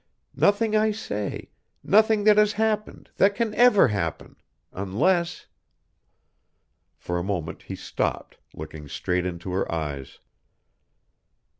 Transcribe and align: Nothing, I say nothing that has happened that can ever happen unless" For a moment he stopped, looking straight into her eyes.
Nothing, 0.35 0.75
I 0.75 0.89
say 0.89 1.51
nothing 1.83 2.23
that 2.23 2.37
has 2.39 2.53
happened 2.53 3.11
that 3.17 3.35
can 3.35 3.53
ever 3.53 3.89
happen 3.89 4.35
unless" 4.73 5.45
For 6.97 7.19
a 7.19 7.23
moment 7.23 7.61
he 7.61 7.75
stopped, 7.75 8.39
looking 8.55 8.87
straight 8.89 9.27
into 9.27 9.51
her 9.51 9.71
eyes. 9.71 10.17